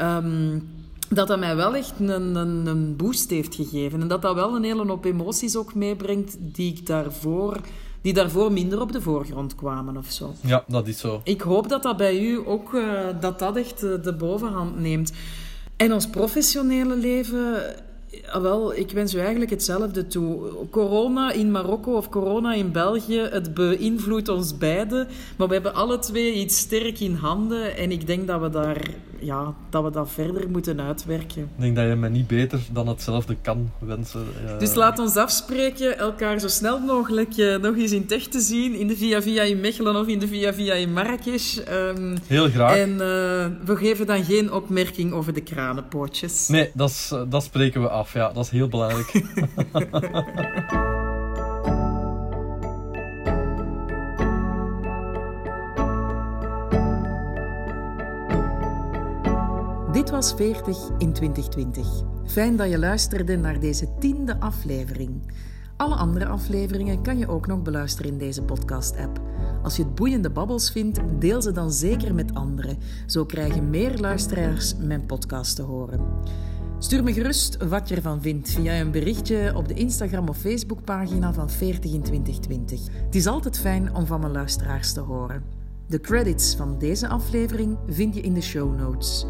[0.02, 0.68] Um,
[1.10, 4.02] dat dat mij wel echt een, een, een, boost heeft gegeven.
[4.02, 7.58] En dat dat wel een hele hoop emoties ook meebrengt die ik daarvoor,
[8.02, 10.34] die daarvoor minder op de voorgrond kwamen of zo.
[10.42, 11.22] Ja, dat is zo.
[11.24, 15.12] Ik hoop dat dat bij u ook, uh, dat dat echt de bovenhand neemt.
[15.76, 17.76] En ons professionele leven,
[18.32, 20.40] ah, wel, ik wens u eigenlijk hetzelfde toe.
[20.70, 25.08] Corona in Marokko of corona in België, het beïnvloedt ons beiden.
[25.38, 27.78] Maar we hebben alle twee iets sterk in handen.
[27.78, 28.82] En ik denk dat we daar
[29.22, 31.42] ja, dat we dat verder moeten uitwerken.
[31.42, 34.28] Ik denk dat je me niet beter dan hetzelfde kan wensen.
[34.46, 34.60] Uh...
[34.60, 38.76] Dus laat ons afspreken elkaar zo snel mogelijk uh, nog eens in tech te zien.
[38.76, 41.58] In de Via Via in Mechelen of in de Via Via in Marrakesh.
[41.72, 42.78] Um, Heel graag.
[42.78, 42.98] En uh,
[43.66, 46.48] we geven dan geen opmerking over de kranenpootjes.
[46.48, 48.14] Nee, dat, is, dat spreken we af.
[48.14, 49.24] Ja, dat is heel belangrijk.
[60.10, 61.88] Was 40 in 2020.
[62.26, 65.32] Fijn dat je luisterde naar deze tiende aflevering.
[65.78, 69.22] Alle andere afleveringen kan je ook nog beluisteren in deze podcast-app.
[69.64, 72.78] Als je het boeiende babbels vindt, deel ze dan zeker met anderen.
[73.06, 76.00] Zo krijgen meer luisteraars mijn podcast te horen.
[76.80, 81.34] Stuur me gerust wat je ervan vindt via een berichtje op de Instagram of Facebookpagina
[81.34, 82.80] van 40 in 2020.
[83.06, 85.44] Het is altijd fijn om van mijn luisteraars te horen.
[85.88, 89.26] De credits van deze aflevering vind je in de show notes.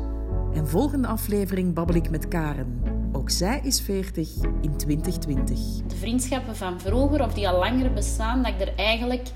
[0.54, 2.82] En volgende aflevering babbel ik met Karen.
[3.12, 4.30] Ook zij is 40
[4.62, 5.60] in 2020.
[5.88, 9.30] De vriendschappen van vroeger, of die al langer bestaan, dat ik er eigenlijk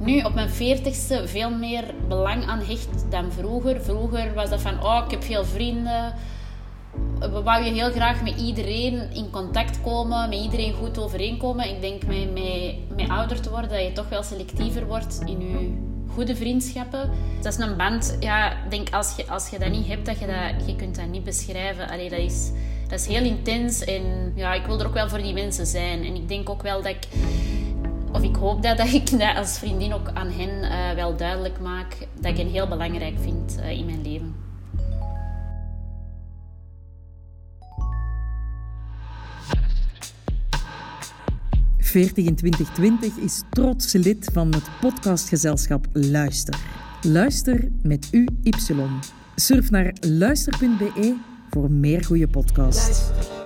[0.00, 3.80] nu op mijn 40ste veel meer belang aan hecht dan vroeger.
[3.80, 6.14] Vroeger was dat van, oh, ik heb veel vrienden.
[7.18, 11.68] We wou je heel graag met iedereen in contact komen, met iedereen goed overeenkomen.
[11.68, 15.40] Ik denk met, met, met ouder te worden dat je toch wel selectiever wordt in
[15.40, 17.10] je goede vriendschappen.
[17.42, 20.26] Dat is een band, ja, denk als je, als je dat niet hebt, dat je,
[20.26, 21.88] dat, je kunt dat niet beschrijven.
[21.88, 22.50] Allee, dat, is,
[22.88, 26.04] dat is heel intens en ja, ik wil er ook wel voor die mensen zijn.
[26.04, 27.08] En ik denk ook wel dat ik,
[28.12, 31.60] of ik hoop dat, dat ik dat als vriendin ook aan hen uh, wel duidelijk
[31.60, 34.43] maak, dat ik hen heel belangrijk vind uh, in mijn leven.
[41.94, 46.54] 40 in 2020 is trots lid van het podcastgezelschap Luister.
[47.02, 48.52] Luister met UY.
[49.34, 51.16] Surf naar luister.be
[51.50, 53.43] voor meer goede podcasts.